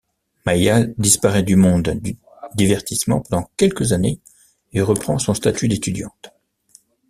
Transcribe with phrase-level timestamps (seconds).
[0.47, 2.17] Maia disparaît du monde du
[2.55, 4.19] divertissement pendant quelques années
[4.73, 6.31] et reprend son statut d'étudiante.